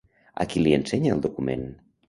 [0.43, 1.69] A qui li ensenya el document?